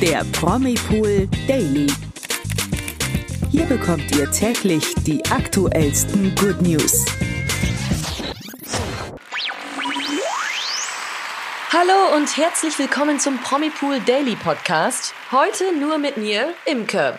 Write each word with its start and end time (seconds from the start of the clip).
der 0.00 0.24
Promipool 0.30 1.28
Daily. 1.48 1.88
Hier 3.50 3.64
bekommt 3.64 4.14
ihr 4.14 4.30
täglich 4.30 4.94
die 4.98 5.24
aktuellsten 5.26 6.36
Good 6.36 6.62
News. 6.62 7.04
Hallo 11.72 12.16
und 12.16 12.36
herzlich 12.36 12.78
willkommen 12.78 13.18
zum 13.18 13.38
Promipool 13.38 13.98
Daily 14.06 14.36
Podcast. 14.36 15.14
Heute 15.32 15.76
nur 15.76 15.98
mit 15.98 16.16
mir, 16.16 16.54
Imke. 16.64 17.18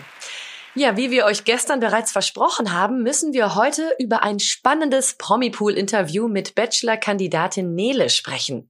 Ja, 0.74 0.96
wie 0.96 1.12
wir 1.12 1.26
euch 1.26 1.44
gestern 1.44 1.82
bereits 1.82 2.14
versprochen 2.14 2.72
haben, 2.72 3.04
müssen 3.04 3.34
wir 3.34 3.56
heute 3.56 3.92
über 4.00 4.24
ein 4.24 4.40
spannendes 4.40 5.18
Promipool-Interview 5.18 6.30
mit 6.30 6.56
Bachelor-Kandidatin 6.56 7.76
Nele 7.76 8.10
sprechen. 8.10 8.70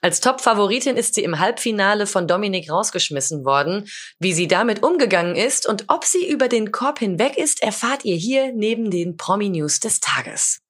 Als 0.00 0.20
Top-Favoritin 0.20 0.96
ist 0.96 1.14
sie 1.14 1.24
im 1.24 1.38
Halbfinale 1.38 2.06
von 2.06 2.26
Dominik 2.26 2.70
rausgeschmissen 2.70 3.44
worden. 3.44 3.88
Wie 4.18 4.32
sie 4.32 4.48
damit 4.48 4.82
umgegangen 4.82 5.34
ist 5.34 5.66
und 5.66 5.84
ob 5.88 6.04
sie 6.04 6.28
über 6.28 6.48
den 6.48 6.72
Korb 6.72 6.98
hinweg 6.98 7.36
ist, 7.36 7.62
erfahrt 7.62 8.04
ihr 8.04 8.16
hier 8.16 8.52
neben 8.52 8.90
den 8.90 9.16
Promi-News 9.16 9.80
des 9.80 10.00
Tages. 10.00 10.60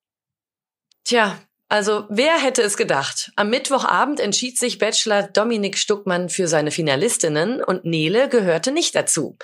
Tja, 1.04 1.38
also 1.68 2.06
wer 2.09 2.38
hätte 2.38 2.62
es 2.62 2.78
gedacht? 2.78 3.30
Am 3.37 3.51
Mittwochabend 3.51 4.20
entschied 4.20 4.59
sich 4.59 4.78
Bachelor 4.78 5.24
Dominik 5.24 5.76
Stuckmann 5.76 6.30
für 6.30 6.48
seine 6.48 6.70
Finalistinnen 6.70 7.62
und 7.62 7.84
Nele 7.84 8.29
gehörte 8.29 8.73
nicht 8.73 8.95
dazu. 8.95 9.37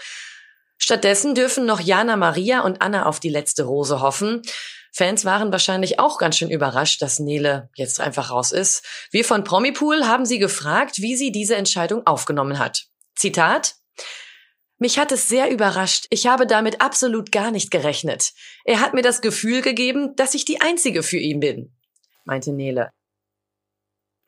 Stattdessen 0.79 1.35
dürfen 1.35 1.67
noch 1.67 1.81
Jana 1.81 2.17
Maria 2.17 2.61
und 2.61 2.81
Anna 2.81 3.07
auf 3.07 3.21
die 3.21 3.29
letzte 3.29 3.65
Rose 3.65 4.01
hoffen. 4.01 4.43
Fans 4.97 5.25
waren 5.25 5.51
wahrscheinlich 5.51 5.99
auch 5.99 6.19
ganz 6.19 6.39
schön 6.39 6.51
überrascht, 6.51 7.03
dass 7.03 7.19
Nele 7.19 7.69
jetzt 7.75 8.01
einfach 8.01 8.31
raus 8.31 8.53
ist. 8.53 8.85
Wir 9.11 9.25
von 9.25 9.43
Promipool 9.43 10.07
haben 10.07 10.25
sie 10.25 10.39
gefragt, 10.39 11.03
wie 11.03 11.17
sie 11.17 11.33
diese 11.33 11.57
Entscheidung 11.57 12.07
aufgenommen 12.07 12.61
hat. 12.61 12.87
Zitat 13.17 13.75
mich 14.79 14.99
hat 14.99 15.13
es 15.13 15.29
sehr 15.29 15.51
überrascht. 15.51 16.07
Ich 16.11 16.27
habe 16.27 16.47
damit 16.47 16.81
absolut 16.81 17.33
gar 17.33 17.51
nicht 17.51 17.71
gerechnet. 17.71 18.33
Er 18.65 18.81
hat 18.81 18.93
mir 18.93 19.03
das 19.03 19.23
Gefühl 19.23 19.63
gegeben, 19.63 20.15
dass 20.17 20.35
ich 20.35 20.45
die 20.45 20.61
Einzige 20.61 21.03
für 21.03 21.17
ihn 21.17 21.41
bin, 21.41 21.73
meinte 22.25 22.53
Nele. 22.53 22.91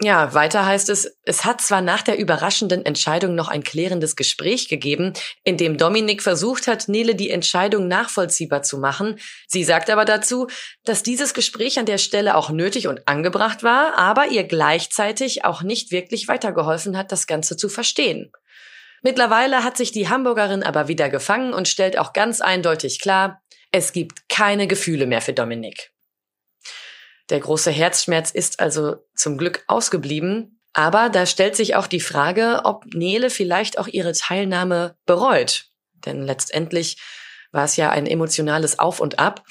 Ja, 0.02 0.34
weiter 0.34 0.66
heißt 0.66 0.90
es, 0.90 1.16
es 1.24 1.46
hat 1.46 1.62
zwar 1.62 1.80
nach 1.80 2.02
der 2.02 2.18
überraschenden 2.18 2.84
Entscheidung 2.84 3.34
noch 3.34 3.48
ein 3.48 3.64
klärendes 3.64 4.14
Gespräch 4.14 4.68
gegeben, 4.68 5.14
in 5.42 5.56
dem 5.56 5.78
Dominik 5.78 6.22
versucht 6.22 6.66
hat, 6.66 6.88
Nele 6.88 7.14
die 7.14 7.30
Entscheidung 7.30 7.88
nachvollziehbar 7.88 8.62
zu 8.62 8.76
machen. 8.76 9.18
Sie 9.46 9.64
sagt 9.64 9.88
aber 9.88 10.04
dazu, 10.04 10.48
dass 10.84 11.02
dieses 11.02 11.32
Gespräch 11.32 11.78
an 11.78 11.86
der 11.86 11.96
Stelle 11.96 12.36
auch 12.36 12.50
nötig 12.50 12.88
und 12.88 13.08
angebracht 13.08 13.62
war, 13.62 13.96
aber 13.96 14.26
ihr 14.28 14.44
gleichzeitig 14.44 15.46
auch 15.46 15.62
nicht 15.62 15.90
wirklich 15.92 16.28
weitergeholfen 16.28 16.94
hat, 16.98 17.10
das 17.10 17.26
Ganze 17.26 17.56
zu 17.56 17.70
verstehen. 17.70 18.30
Mittlerweile 19.00 19.64
hat 19.64 19.78
sich 19.78 19.92
die 19.92 20.10
Hamburgerin 20.10 20.62
aber 20.62 20.88
wieder 20.88 21.08
gefangen 21.08 21.54
und 21.54 21.68
stellt 21.68 21.96
auch 21.96 22.12
ganz 22.12 22.42
eindeutig 22.42 23.00
klar, 23.00 23.40
es 23.72 23.94
gibt 23.94 24.28
keine 24.28 24.66
Gefühle 24.66 25.06
mehr 25.06 25.22
für 25.22 25.32
Dominik. 25.32 25.95
Der 27.30 27.40
große 27.40 27.70
Herzschmerz 27.70 28.30
ist 28.30 28.60
also 28.60 28.96
zum 29.14 29.36
Glück 29.38 29.64
ausgeblieben. 29.66 30.60
Aber 30.72 31.08
da 31.08 31.24
stellt 31.24 31.56
sich 31.56 31.74
auch 31.74 31.86
die 31.86 32.00
Frage, 32.00 32.60
ob 32.64 32.84
Nele 32.94 33.30
vielleicht 33.30 33.78
auch 33.78 33.88
ihre 33.88 34.12
Teilnahme 34.12 34.96
bereut. 35.06 35.66
Denn 36.04 36.22
letztendlich 36.22 36.98
war 37.50 37.64
es 37.64 37.76
ja 37.76 37.90
ein 37.90 38.06
emotionales 38.06 38.78
Auf 38.78 39.00
und 39.00 39.18
Ab. 39.18 39.42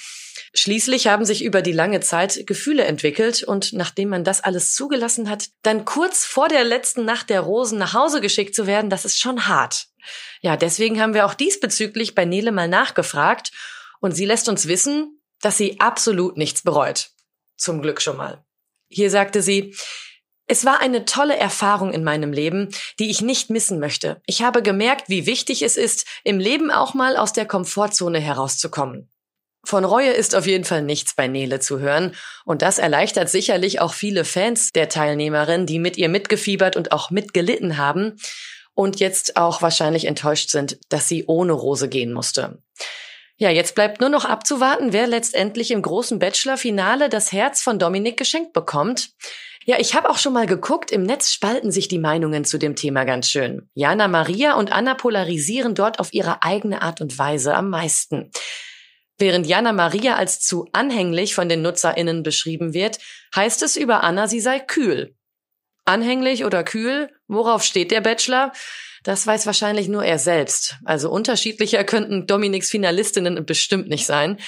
Schließlich 0.53 1.07
haben 1.07 1.25
sich 1.25 1.43
über 1.43 1.61
die 1.61 1.71
lange 1.71 1.99
Zeit 1.99 2.45
Gefühle 2.45 2.85
entwickelt 2.85 3.43
und 3.43 3.73
nachdem 3.73 4.09
man 4.09 4.23
das 4.23 4.41
alles 4.41 4.73
zugelassen 4.73 5.29
hat, 5.29 5.47
dann 5.63 5.83
kurz 5.83 6.23
vor 6.23 6.47
der 6.47 6.63
letzten 6.63 7.03
Nacht 7.03 7.29
der 7.29 7.41
Rosen 7.41 7.77
nach 7.77 7.93
Hause 7.93 8.21
geschickt 8.21 8.55
zu 8.55 8.67
werden, 8.67 8.89
das 8.89 9.03
ist 9.03 9.19
schon 9.19 9.47
hart. 9.47 9.87
Ja, 10.41 10.55
deswegen 10.55 11.01
haben 11.01 11.13
wir 11.13 11.25
auch 11.25 11.33
diesbezüglich 11.33 12.15
bei 12.15 12.23
Nele 12.23 12.51
mal 12.51 12.67
nachgefragt 12.67 13.51
und 13.99 14.11
sie 14.11 14.25
lässt 14.25 14.47
uns 14.47 14.67
wissen, 14.67 15.19
dass 15.41 15.57
sie 15.57 15.79
absolut 15.79 16.37
nichts 16.37 16.61
bereut. 16.61 17.09
Zum 17.57 17.81
Glück 17.81 18.01
schon 18.01 18.17
mal. 18.17 18.43
Hier 18.89 19.09
sagte 19.09 19.41
sie, 19.41 19.75
es 20.47 20.63
war 20.63 20.79
eine 20.79 21.05
tolle 21.05 21.37
Erfahrung 21.37 21.91
in 21.91 22.03
meinem 22.03 22.31
Leben, 22.31 22.69
die 22.99 23.09
ich 23.09 23.21
nicht 23.21 23.49
missen 23.49 23.79
möchte. 23.79 24.21
Ich 24.27 24.43
habe 24.43 24.61
gemerkt, 24.61 25.09
wie 25.09 25.25
wichtig 25.25 25.63
es 25.63 25.75
ist, 25.75 26.05
im 26.23 26.39
Leben 26.39 26.69
auch 26.69 26.93
mal 26.93 27.17
aus 27.17 27.33
der 27.33 27.47
Komfortzone 27.47 28.19
herauszukommen. 28.19 29.09
Von 29.63 29.83
Reue 29.83 30.11
ist 30.11 30.35
auf 30.35 30.45
jeden 30.45 30.63
Fall 30.63 30.83
nichts 30.83 31.15
bei 31.15 31.27
Nele 31.27 31.59
zu 31.59 31.79
hören 31.79 32.15
und 32.45 32.61
das 32.61 32.77
erleichtert 32.77 33.29
sicherlich 33.29 33.81
auch 33.81 33.95
viele 33.95 34.23
Fans 34.23 34.71
der 34.71 34.89
Teilnehmerin, 34.89 35.65
die 35.65 35.79
mit 35.79 35.97
ihr 35.97 36.07
mitgefiebert 36.07 36.75
und 36.75 36.91
auch 36.91 37.09
mitgelitten 37.09 37.77
haben 37.77 38.19
und 38.75 38.99
jetzt 38.99 39.37
auch 39.37 39.63
wahrscheinlich 39.63 40.05
enttäuscht 40.05 40.51
sind, 40.51 40.77
dass 40.89 41.07
sie 41.07 41.25
ohne 41.25 41.53
Rose 41.53 41.89
gehen 41.89 42.13
musste. 42.13 42.61
Ja, 43.37 43.49
jetzt 43.49 43.75
bleibt 43.75 43.99
nur 43.99 44.09
noch 44.09 44.23
abzuwarten, 44.23 44.93
wer 44.93 45.07
letztendlich 45.07 45.71
im 45.71 45.81
großen 45.81 46.19
Bachelor-Finale 46.19 47.09
das 47.09 47.33
Herz 47.33 47.61
von 47.61 47.79
Dominik 47.79 48.17
geschenkt 48.17 48.53
bekommt. 48.53 49.09
Ja, 49.65 49.77
ich 49.79 49.93
habe 49.93 50.09
auch 50.09 50.19
schon 50.19 50.31
mal 50.31 50.45
geguckt, 50.45 50.91
im 50.91 51.03
Netz 51.03 51.33
spalten 51.33 51.71
sich 51.71 51.87
die 51.87 51.99
Meinungen 51.99 52.45
zu 52.45 52.57
dem 52.57 52.75
Thema 52.75 53.03
ganz 53.03 53.27
schön. 53.27 53.67
Jana 53.73 54.07
Maria 54.07 54.53
und 54.53 54.71
Anna 54.71 54.93
polarisieren 54.93 55.75
dort 55.75 55.99
auf 55.99 56.13
ihre 56.13 56.43
eigene 56.43 56.81
Art 56.81 57.01
und 57.01 57.17
Weise 57.17 57.55
am 57.55 57.69
meisten. 57.71 58.31
Während 59.17 59.47
Jana 59.47 59.73
Maria 59.73 60.15
als 60.15 60.39
zu 60.39 60.67
anhänglich 60.71 61.35
von 61.35 61.49
den 61.49 61.61
NutzerInnen 61.61 62.23
beschrieben 62.23 62.73
wird, 62.73 62.99
heißt 63.35 63.63
es 63.63 63.75
über 63.75 64.03
Anna, 64.03 64.27
sie 64.27 64.39
sei 64.39 64.59
kühl. 64.59 65.15
Anhänglich 65.83 66.45
oder 66.45 66.63
kühl? 66.63 67.09
Worauf 67.27 67.63
steht 67.63 67.91
der 67.91 68.01
Bachelor? 68.01 68.51
Das 69.05 69.27
weiß 69.27 69.45
wahrscheinlich 69.45 69.87
nur 69.87 70.03
er 70.03 70.17
selbst. 70.17 70.77
Also 70.83 71.11
unterschiedlicher 71.11 71.83
könnten 71.83 72.25
Dominiks 72.25 72.71
Finalistinnen 72.71 73.45
bestimmt 73.45 73.87
nicht 73.87 74.07
sein. 74.07 74.39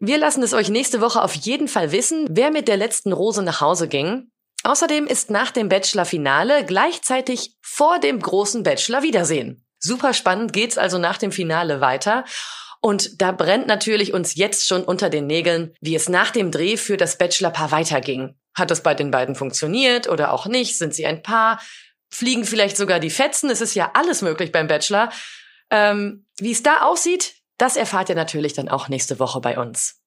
Wir 0.00 0.16
lassen 0.16 0.42
es 0.42 0.54
euch 0.54 0.70
nächste 0.70 1.02
Woche 1.02 1.20
auf 1.20 1.34
jeden 1.34 1.68
Fall 1.68 1.92
wissen, 1.92 2.26
wer 2.30 2.50
mit 2.50 2.68
der 2.68 2.78
letzten 2.78 3.12
Rose 3.12 3.42
nach 3.42 3.60
Hause 3.60 3.88
ging. 3.88 4.30
Außerdem 4.64 5.06
ist 5.06 5.30
nach 5.30 5.50
dem 5.50 5.68
Bachelor-Finale 5.68 6.64
gleichzeitig 6.64 7.58
vor 7.60 7.98
dem 7.98 8.18
großen 8.18 8.62
Bachelor-Wiedersehen. 8.62 9.62
Super 9.78 10.14
spannend 10.14 10.54
geht's 10.54 10.78
also 10.78 10.96
nach 10.96 11.18
dem 11.18 11.30
Finale 11.30 11.82
weiter. 11.82 12.24
Und 12.80 13.20
da 13.20 13.30
brennt 13.30 13.66
natürlich 13.66 14.14
uns 14.14 14.36
jetzt 14.36 14.66
schon 14.66 14.84
unter 14.84 15.10
den 15.10 15.26
Nägeln, 15.26 15.74
wie 15.82 15.94
es 15.94 16.08
nach 16.08 16.30
dem 16.30 16.50
Dreh 16.50 16.78
für 16.78 16.96
das 16.96 17.18
Bachelor-Paar 17.18 17.72
weiterging. 17.72 18.36
Hat 18.54 18.70
es 18.70 18.82
bei 18.82 18.94
den 18.94 19.10
beiden 19.10 19.34
funktioniert 19.34 20.08
oder 20.08 20.32
auch 20.32 20.46
nicht? 20.46 20.78
Sind 20.78 20.94
sie 20.94 21.04
ein 21.04 21.22
Paar? 21.22 21.60
Fliegen 22.12 22.44
vielleicht 22.44 22.76
sogar 22.76 23.00
die 23.00 23.10
Fetzen. 23.10 23.50
Es 23.50 23.60
ist 23.60 23.74
ja 23.74 23.90
alles 23.94 24.22
möglich 24.22 24.52
beim 24.52 24.68
Bachelor. 24.68 25.10
Ähm, 25.70 26.26
Wie 26.38 26.52
es 26.52 26.62
da 26.62 26.82
aussieht, 26.82 27.34
das 27.58 27.76
erfahrt 27.76 28.10
ihr 28.10 28.14
natürlich 28.14 28.52
dann 28.52 28.68
auch 28.68 28.88
nächste 28.88 29.18
Woche 29.18 29.40
bei 29.40 29.58
uns. 29.58 29.98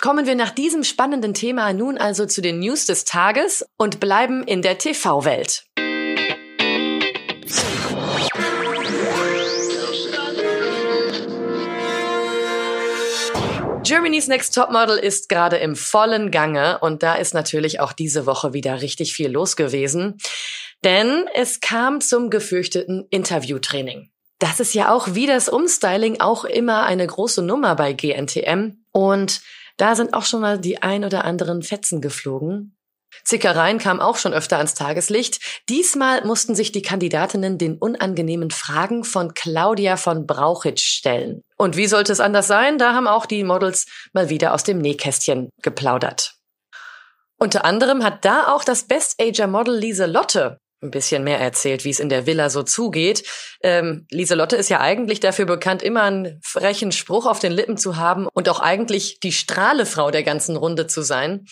Kommen 0.00 0.26
wir 0.26 0.34
nach 0.34 0.50
diesem 0.50 0.84
spannenden 0.84 1.34
Thema 1.34 1.72
nun 1.72 1.98
also 1.98 2.26
zu 2.26 2.42
den 2.42 2.60
News 2.60 2.86
des 2.86 3.04
Tages 3.04 3.64
und 3.76 3.98
bleiben 3.98 4.44
in 4.44 4.62
der 4.62 4.78
TV-Welt. 4.78 5.64
Germany's 13.82 14.26
Next 14.26 14.54
Topmodel 14.54 14.98
ist 14.98 15.28
gerade 15.28 15.58
im 15.58 15.76
vollen 15.76 16.32
Gange 16.32 16.78
und 16.80 17.04
da 17.04 17.14
ist 17.14 17.34
natürlich 17.34 17.78
auch 17.78 17.92
diese 17.92 18.26
Woche 18.26 18.52
wieder 18.52 18.82
richtig 18.82 19.14
viel 19.14 19.30
los 19.30 19.54
gewesen. 19.54 20.18
Denn 20.84 21.24
es 21.34 21.60
kam 21.60 22.00
zum 22.00 22.30
gefürchteten 22.30 23.06
Interviewtraining. 23.10 24.10
Das 24.38 24.60
ist 24.60 24.74
ja 24.74 24.92
auch 24.92 25.14
wie 25.14 25.26
das 25.26 25.48
Umstyling 25.48 26.20
auch 26.20 26.44
immer 26.44 26.84
eine 26.84 27.06
große 27.06 27.42
Nummer 27.42 27.74
bei 27.74 27.92
GNTM. 27.92 28.84
Und 28.92 29.40
da 29.78 29.94
sind 29.94 30.14
auch 30.14 30.24
schon 30.24 30.40
mal 30.40 30.58
die 30.58 30.82
ein 30.82 31.04
oder 31.04 31.24
anderen 31.24 31.62
Fetzen 31.62 32.00
geflogen. 32.00 32.76
Zickereien 33.24 33.78
kamen 33.78 34.00
auch 34.00 34.16
schon 34.16 34.34
öfter 34.34 34.58
ans 34.58 34.74
Tageslicht. 34.74 35.62
Diesmal 35.68 36.24
mussten 36.24 36.54
sich 36.54 36.70
die 36.70 36.82
Kandidatinnen 36.82 37.56
den 37.56 37.78
unangenehmen 37.78 38.50
Fragen 38.50 39.04
von 39.04 39.32
Claudia 39.32 39.96
von 39.96 40.26
Brauchitsch 40.26 40.84
stellen. 40.84 41.40
Und 41.56 41.76
wie 41.76 41.86
sollte 41.86 42.12
es 42.12 42.20
anders 42.20 42.46
sein? 42.46 42.78
Da 42.78 42.92
haben 42.92 43.06
auch 43.06 43.24
die 43.24 43.42
Models 43.42 43.86
mal 44.12 44.28
wieder 44.28 44.52
aus 44.52 44.64
dem 44.64 44.78
Nähkästchen 44.78 45.48
geplaudert. 45.62 46.34
Unter 47.38 47.64
anderem 47.64 48.04
hat 48.04 48.24
da 48.24 48.48
auch 48.54 48.64
das 48.64 48.84
Best-Ager-Model 48.84 49.76
Lieselotte 49.76 50.58
ein 50.82 50.90
bisschen 50.90 51.24
mehr 51.24 51.40
erzählt, 51.40 51.84
wie 51.84 51.90
es 51.90 52.00
in 52.00 52.08
der 52.08 52.26
Villa 52.26 52.50
so 52.50 52.62
zugeht. 52.62 53.24
Ähm, 53.62 54.06
Lieselotte 54.10 54.56
ist 54.56 54.68
ja 54.68 54.80
eigentlich 54.80 55.20
dafür 55.20 55.46
bekannt, 55.46 55.82
immer 55.82 56.02
einen 56.02 56.40
frechen 56.42 56.92
Spruch 56.92 57.26
auf 57.26 57.38
den 57.38 57.52
Lippen 57.52 57.76
zu 57.76 57.96
haben 57.96 58.28
und 58.32 58.48
auch 58.48 58.60
eigentlich 58.60 59.20
die 59.20 59.32
Strahlefrau 59.32 60.10
der 60.10 60.22
ganzen 60.22 60.56
Runde 60.56 60.86
zu 60.86 61.02
sein. 61.02 61.46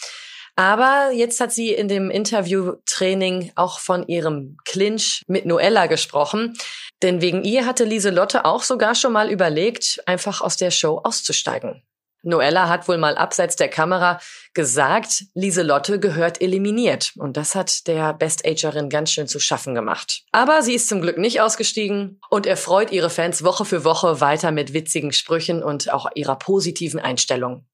Aber 0.57 1.11
jetzt 1.13 1.41
hat 1.41 1.53
sie 1.53 1.71
in 1.71 1.89
dem 1.89 2.11
Interviewtraining 2.11 3.53
auch 3.57 3.81
von 3.81 4.07
ihrem 4.07 4.57
Clinch 4.65 5.23
mit 5.27 5.47
Noella 5.47 5.87
gesprochen. 5.87 6.57
Denn 7.03 7.21
wegen 7.21 7.43
ihr 7.43 7.67
hatte 7.67 7.85
Lieselotte 7.85 8.45
auch 8.45 8.63
sogar 8.63 8.95
schon 8.95 9.13
mal 9.13 9.31
überlegt, 9.31 10.01
einfach 10.07 10.41
aus 10.41 10.57
der 10.57 10.71
Show 10.71 11.01
auszusteigen. 11.03 11.83
Noella 12.25 12.69
hat 12.69 12.89
wohl 12.89 12.99
mal 12.99 13.17
abseits 13.17 13.57
der 13.57 13.69
Kamera 13.69 14.19
gesagt, 14.55 15.25
Lieselotte 15.35 16.01
gehört 16.01 16.41
eliminiert. 16.41 17.13
Und 17.17 17.37
das 17.37 17.55
hat 17.55 17.87
der 17.87 18.15
Best-Agerin 18.15 18.89
ganz 18.89 19.13
schön 19.13 19.29
zu 19.29 19.41
schaffen 19.41 19.75
gemacht. 19.75 20.23
Aber 20.33 20.63
sie 20.63 20.75
ist 20.75 20.89
zum 20.89 21.01
Glück 21.01 21.19
nicht 21.19 21.41
ausgestiegen 21.41 22.21
und 22.31 22.47
erfreut 22.47 22.93
ihre 22.93 23.11
Fans 23.11 23.45
Woche 23.45 23.65
für 23.65 23.85
Woche 23.85 24.21
weiter 24.21 24.51
mit 24.51 24.73
witzigen 24.73 25.13
Sprüchen 25.13 25.63
und 25.63 25.93
auch 25.93 26.07
ihrer 26.15 26.37
positiven 26.37 27.01
Einstellung. 27.01 27.67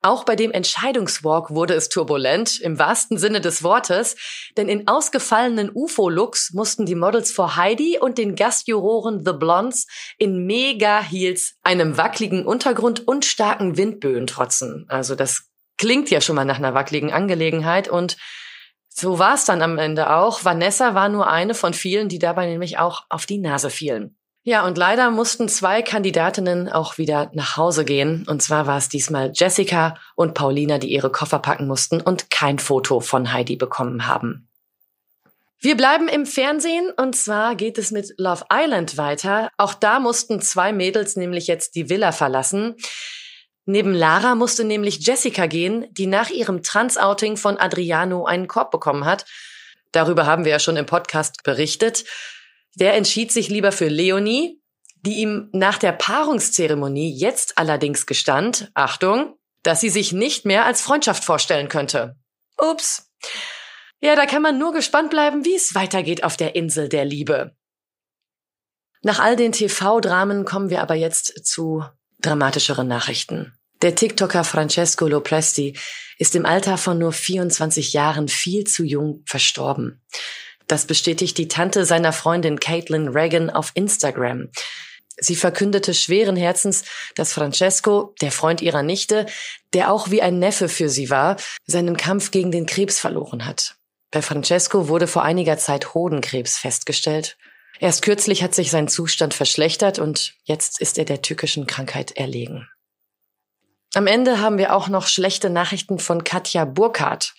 Auch 0.00 0.22
bei 0.24 0.36
dem 0.36 0.52
Entscheidungswalk 0.52 1.50
wurde 1.50 1.74
es 1.74 1.88
turbulent, 1.88 2.60
im 2.60 2.78
wahrsten 2.78 3.18
Sinne 3.18 3.40
des 3.40 3.64
Wortes, 3.64 4.14
denn 4.56 4.68
in 4.68 4.86
ausgefallenen 4.86 5.72
UFO-Looks 5.74 6.52
mussten 6.52 6.86
die 6.86 6.94
Models 6.94 7.32
vor 7.32 7.56
Heidi 7.56 7.98
und 7.98 8.16
den 8.16 8.36
Gastjuroren 8.36 9.24
The 9.24 9.32
Blondes 9.32 9.88
in 10.16 10.46
Mega-Heels, 10.46 11.56
einem 11.64 11.96
wackeligen 11.96 12.46
Untergrund 12.46 13.08
und 13.08 13.24
starken 13.24 13.76
Windböen 13.76 14.28
trotzen. 14.28 14.86
Also 14.88 15.16
das 15.16 15.48
klingt 15.78 16.10
ja 16.10 16.20
schon 16.20 16.36
mal 16.36 16.44
nach 16.44 16.58
einer 16.58 16.74
wackeligen 16.74 17.12
Angelegenheit 17.12 17.88
und 17.88 18.16
so 18.88 19.18
war 19.18 19.34
es 19.34 19.44
dann 19.44 19.62
am 19.62 19.78
Ende 19.78 20.10
auch. 20.10 20.44
Vanessa 20.44 20.94
war 20.94 21.08
nur 21.08 21.28
eine 21.28 21.54
von 21.54 21.72
vielen, 21.72 22.08
die 22.08 22.18
dabei 22.18 22.46
nämlich 22.46 22.78
auch 22.78 23.04
auf 23.08 23.26
die 23.26 23.38
Nase 23.38 23.70
fielen. 23.70 24.17
Ja, 24.44 24.64
und 24.64 24.78
leider 24.78 25.10
mussten 25.10 25.48
zwei 25.48 25.82
Kandidatinnen 25.82 26.68
auch 26.68 26.96
wieder 26.96 27.30
nach 27.34 27.56
Hause 27.56 27.84
gehen. 27.84 28.24
Und 28.28 28.42
zwar 28.42 28.66
war 28.66 28.78
es 28.78 28.88
diesmal 28.88 29.32
Jessica 29.34 29.98
und 30.16 30.34
Paulina, 30.34 30.78
die 30.78 30.90
ihre 30.90 31.10
Koffer 31.10 31.38
packen 31.38 31.66
mussten 31.66 32.00
und 32.00 32.30
kein 32.30 32.58
Foto 32.58 33.00
von 33.00 33.32
Heidi 33.32 33.56
bekommen 33.56 34.06
haben. 34.06 34.48
Wir 35.60 35.76
bleiben 35.76 36.06
im 36.06 36.24
Fernsehen 36.24 36.92
und 36.96 37.16
zwar 37.16 37.56
geht 37.56 37.78
es 37.78 37.90
mit 37.90 38.14
Love 38.16 38.44
Island 38.52 38.96
weiter. 38.96 39.50
Auch 39.56 39.74
da 39.74 39.98
mussten 39.98 40.40
zwei 40.40 40.72
Mädels 40.72 41.16
nämlich 41.16 41.48
jetzt 41.48 41.74
die 41.74 41.90
Villa 41.90 42.12
verlassen. 42.12 42.76
Neben 43.66 43.92
Lara 43.92 44.36
musste 44.36 44.64
nämlich 44.64 45.04
Jessica 45.04 45.46
gehen, 45.46 45.86
die 45.90 46.06
nach 46.06 46.30
ihrem 46.30 46.62
Trans-Outing 46.62 47.36
von 47.36 47.58
Adriano 47.58 48.24
einen 48.24 48.46
Korb 48.46 48.70
bekommen 48.70 49.04
hat. 49.04 49.26
Darüber 49.90 50.26
haben 50.26 50.44
wir 50.44 50.52
ja 50.52 50.58
schon 50.60 50.76
im 50.76 50.86
Podcast 50.86 51.42
berichtet. 51.42 52.04
Der 52.74 52.94
entschied 52.94 53.32
sich 53.32 53.48
lieber 53.48 53.72
für 53.72 53.88
Leonie, 53.88 54.60
die 55.02 55.18
ihm 55.18 55.48
nach 55.52 55.78
der 55.78 55.92
Paarungszeremonie 55.92 57.16
jetzt 57.16 57.58
allerdings 57.58 58.06
gestand, 58.06 58.70
Achtung, 58.74 59.36
dass 59.62 59.80
sie 59.80 59.90
sich 59.90 60.12
nicht 60.12 60.44
mehr 60.44 60.64
als 60.64 60.80
Freundschaft 60.80 61.24
vorstellen 61.24 61.68
könnte. 61.68 62.16
Ups. 62.58 63.10
Ja, 64.00 64.14
da 64.16 64.26
kann 64.26 64.42
man 64.42 64.58
nur 64.58 64.72
gespannt 64.72 65.10
bleiben, 65.10 65.44
wie 65.44 65.54
es 65.54 65.74
weitergeht 65.74 66.24
auf 66.24 66.36
der 66.36 66.54
Insel 66.54 66.88
der 66.88 67.04
Liebe. 67.04 67.56
Nach 69.02 69.18
all 69.20 69.36
den 69.36 69.52
TV-Dramen 69.52 70.44
kommen 70.44 70.70
wir 70.70 70.82
aber 70.82 70.94
jetzt 70.94 71.46
zu 71.46 71.84
dramatischeren 72.20 72.88
Nachrichten. 72.88 73.54
Der 73.82 73.94
TikToker 73.94 74.42
Francesco 74.42 75.06
Lopresti 75.06 75.78
ist 76.18 76.34
im 76.34 76.46
Alter 76.46 76.78
von 76.78 76.98
nur 76.98 77.12
24 77.12 77.92
Jahren 77.92 78.26
viel 78.26 78.64
zu 78.64 78.82
jung 78.82 79.22
verstorben. 79.24 80.02
Das 80.68 80.86
bestätigt 80.86 81.38
die 81.38 81.48
Tante 81.48 81.84
seiner 81.84 82.12
Freundin 82.12 82.60
Caitlin 82.60 83.08
Reagan 83.08 83.50
auf 83.50 83.72
Instagram. 83.74 84.50
Sie 85.20 85.34
verkündete 85.34 85.94
schweren 85.94 86.36
Herzens, 86.36 86.84
dass 87.16 87.32
Francesco, 87.32 88.14
der 88.20 88.30
Freund 88.30 88.60
ihrer 88.60 88.82
Nichte, 88.82 89.26
der 89.72 89.90
auch 89.90 90.10
wie 90.10 90.22
ein 90.22 90.38
Neffe 90.38 90.68
für 90.68 90.88
sie 90.88 91.10
war, 91.10 91.36
seinen 91.66 91.96
Kampf 91.96 92.30
gegen 92.30 92.52
den 92.52 92.66
Krebs 92.66 93.00
verloren 93.00 93.44
hat. 93.44 93.76
Bei 94.10 94.22
Francesco 94.22 94.88
wurde 94.88 95.06
vor 95.06 95.22
einiger 95.22 95.58
Zeit 95.58 95.94
Hodenkrebs 95.94 96.56
festgestellt. 96.56 97.36
Erst 97.80 98.02
kürzlich 98.02 98.42
hat 98.42 98.54
sich 98.54 98.70
sein 98.70 98.88
Zustand 98.88 99.34
verschlechtert 99.34 99.98
und 99.98 100.34
jetzt 100.44 100.80
ist 100.80 100.98
er 100.98 101.04
der 101.04 101.22
tückischen 101.22 101.66
Krankheit 101.66 102.12
erlegen. 102.12 102.68
Am 103.94 104.06
Ende 104.06 104.40
haben 104.40 104.58
wir 104.58 104.74
auch 104.74 104.88
noch 104.88 105.06
schlechte 105.06 105.50
Nachrichten 105.50 105.98
von 105.98 106.22
Katja 106.22 106.64
Burkhardt. 106.64 107.34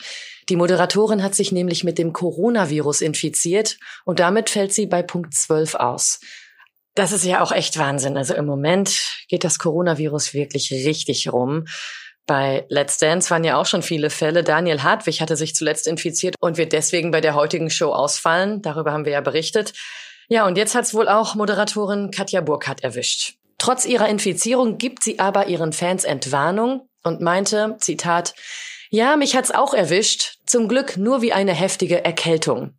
Die 0.50 0.56
Moderatorin 0.56 1.24
hat 1.24 1.36
sich 1.36 1.52
nämlich 1.52 1.84
mit 1.84 1.98
dem 1.98 2.12
Coronavirus 2.12 3.02
infiziert 3.02 3.78
und 4.06 4.20
damit 4.20 4.50
fällt 4.50 4.74
sie 4.74 4.88
bei 4.88 5.04
Punkt 5.04 5.34
12 5.34 5.76
aus. 5.76 6.20
Das 6.96 7.12
ist 7.12 7.24
ja 7.24 7.42
auch 7.42 7.52
echt 7.52 7.78
Wahnsinn. 7.78 8.18
Also 8.18 8.34
im 8.34 8.46
Moment 8.46 9.24
geht 9.28 9.44
das 9.44 9.60
Coronavirus 9.60 10.34
wirklich 10.34 10.72
richtig 10.72 11.32
rum. 11.32 11.66
Bei 12.26 12.66
Let's 12.70 12.98
Dance 12.98 13.30
waren 13.30 13.44
ja 13.44 13.58
auch 13.58 13.66
schon 13.66 13.82
viele 13.82 14.10
Fälle. 14.10 14.44
Daniel 14.44 14.84
Hartwig 14.84 15.22
hatte 15.22 15.36
sich 15.36 15.56
zuletzt 15.56 15.88
infiziert 15.88 16.36
und 16.40 16.58
wird 16.58 16.74
deswegen 16.74 17.12
bei 17.12 17.22
der 17.22 17.36
heutigen 17.36 17.70
Show 17.70 17.92
ausfallen. 17.92 18.62
Darüber 18.62 18.92
haben 18.92 19.06
wir 19.06 19.14
ja 19.14 19.22
berichtet. 19.22 19.74
Ja, 20.28 20.46
und 20.46 20.58
jetzt 20.58 20.76
hat's 20.76 20.94
wohl 20.94 21.08
auch 21.08 21.36
Moderatorin 21.36 22.12
Katja 22.12 22.42
Burkhardt 22.42 22.84
erwischt. 22.84 23.36
Trotz 23.58 23.86
ihrer 23.86 24.08
Infizierung 24.08 24.78
gibt 24.78 25.04
sie 25.04 25.20
aber 25.20 25.48
ihren 25.48 25.74
Fans 25.74 26.04
Entwarnung 26.04 26.88
und 27.04 27.22
meinte, 27.22 27.78
Zitat, 27.80 28.36
ja, 28.90 29.16
mich 29.16 29.36
hat's 29.36 29.52
auch 29.52 29.74
erwischt. 29.74 30.40
Zum 30.46 30.68
Glück 30.68 30.98
nur 30.98 31.22
wie 31.22 31.34
eine 31.34 31.54
heftige 31.54 32.04
Erkältung. 32.04 32.74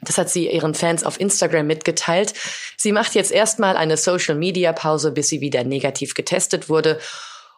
Das 0.00 0.18
hat 0.18 0.28
sie 0.28 0.50
ihren 0.50 0.74
Fans 0.74 1.04
auf 1.04 1.20
Instagram 1.20 1.66
mitgeteilt. 1.66 2.34
Sie 2.76 2.92
macht 2.92 3.14
jetzt 3.14 3.30
erstmal 3.30 3.76
eine 3.76 3.96
Social 3.96 4.34
Media 4.34 4.72
Pause, 4.72 5.12
bis 5.12 5.28
sie 5.28 5.40
wieder 5.40 5.64
negativ 5.64 6.14
getestet 6.14 6.68
wurde. 6.68 6.98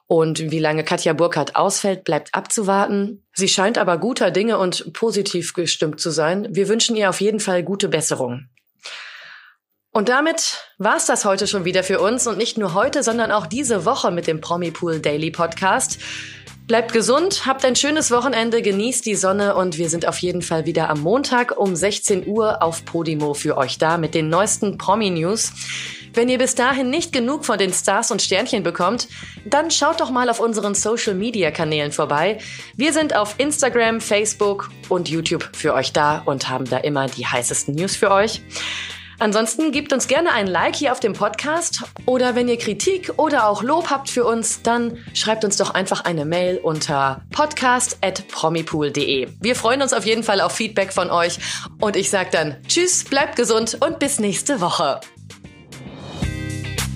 Und 0.06 0.50
wie 0.50 0.58
lange 0.58 0.84
Katja 0.84 1.14
Burkhardt 1.14 1.56
ausfällt, 1.56 2.04
bleibt 2.04 2.34
abzuwarten. 2.34 3.24
Sie 3.32 3.48
scheint 3.48 3.78
aber 3.78 3.96
guter 3.96 4.30
Dinge 4.30 4.58
und 4.58 4.92
positiv 4.92 5.54
gestimmt 5.54 6.00
zu 6.00 6.10
sein. 6.10 6.46
Wir 6.50 6.68
wünschen 6.68 6.96
ihr 6.96 7.08
auf 7.08 7.22
jeden 7.22 7.40
Fall 7.40 7.62
gute 7.62 7.88
Besserung. 7.88 8.48
Und 9.90 10.08
damit 10.08 10.58
war's 10.76 11.06
das 11.06 11.24
heute 11.24 11.46
schon 11.46 11.64
wieder 11.64 11.84
für 11.84 12.00
uns 12.00 12.26
und 12.26 12.36
nicht 12.36 12.58
nur 12.58 12.74
heute, 12.74 13.02
sondern 13.02 13.30
auch 13.30 13.46
diese 13.46 13.84
Woche 13.86 14.10
mit 14.10 14.26
dem 14.26 14.40
Promipool 14.40 14.98
Daily 14.98 15.30
Podcast. 15.30 15.98
Bleibt 16.66 16.94
gesund, 16.94 17.44
habt 17.44 17.62
ein 17.66 17.76
schönes 17.76 18.10
Wochenende, 18.10 18.62
genießt 18.62 19.04
die 19.04 19.16
Sonne 19.16 19.54
und 19.54 19.76
wir 19.76 19.90
sind 19.90 20.08
auf 20.08 20.16
jeden 20.18 20.40
Fall 20.40 20.64
wieder 20.64 20.88
am 20.88 21.02
Montag 21.02 21.58
um 21.58 21.76
16 21.76 22.26
Uhr 22.26 22.62
auf 22.62 22.86
Podimo 22.86 23.34
für 23.34 23.58
euch 23.58 23.76
da 23.76 23.98
mit 23.98 24.14
den 24.14 24.30
neuesten 24.30 24.78
Promi-News. 24.78 25.52
Wenn 26.14 26.30
ihr 26.30 26.38
bis 26.38 26.54
dahin 26.54 26.88
nicht 26.88 27.12
genug 27.12 27.44
von 27.44 27.58
den 27.58 27.70
Stars 27.70 28.10
und 28.10 28.22
Sternchen 28.22 28.62
bekommt, 28.62 29.08
dann 29.44 29.70
schaut 29.70 30.00
doch 30.00 30.10
mal 30.10 30.30
auf 30.30 30.40
unseren 30.40 30.74
Social-Media-Kanälen 30.74 31.92
vorbei. 31.92 32.38
Wir 32.76 32.94
sind 32.94 33.14
auf 33.14 33.34
Instagram, 33.36 34.00
Facebook 34.00 34.70
und 34.88 35.10
YouTube 35.10 35.50
für 35.54 35.74
euch 35.74 35.92
da 35.92 36.22
und 36.24 36.48
haben 36.48 36.64
da 36.64 36.78
immer 36.78 37.08
die 37.08 37.26
heißesten 37.26 37.74
News 37.74 37.94
für 37.94 38.10
euch. 38.10 38.40
Ansonsten 39.18 39.72
gebt 39.72 39.92
uns 39.92 40.06
gerne 40.08 40.32
ein 40.32 40.46
Like 40.46 40.76
hier 40.76 40.92
auf 40.92 41.00
dem 41.00 41.12
Podcast 41.12 41.82
oder 42.06 42.34
wenn 42.34 42.48
ihr 42.48 42.58
Kritik 42.58 43.12
oder 43.16 43.48
auch 43.48 43.62
Lob 43.62 43.90
habt 43.90 44.10
für 44.10 44.24
uns, 44.24 44.62
dann 44.62 44.98
schreibt 45.14 45.44
uns 45.44 45.56
doch 45.56 45.74
einfach 45.74 46.04
eine 46.04 46.24
Mail 46.24 46.58
unter 46.58 47.22
podcast@promipool.de. 47.30 49.28
Wir 49.40 49.56
freuen 49.56 49.82
uns 49.82 49.92
auf 49.92 50.06
jeden 50.06 50.22
Fall 50.22 50.40
auf 50.40 50.52
Feedback 50.52 50.92
von 50.92 51.10
euch 51.10 51.38
und 51.80 51.96
ich 51.96 52.10
sage 52.10 52.30
dann 52.32 52.56
Tschüss, 52.66 53.04
bleibt 53.04 53.36
gesund 53.36 53.78
und 53.80 53.98
bis 53.98 54.18
nächste 54.18 54.60
Woche. 54.60 55.00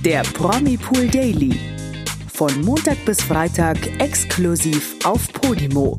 Der 0.05 0.23
Promipool 0.23 1.09
Daily. 1.09 1.59
Von 2.33 2.61
Montag 2.63 3.05
bis 3.05 3.21
Freitag 3.21 3.77
exklusiv 4.01 4.95
auf 5.05 5.33
Podimo. 5.33 5.99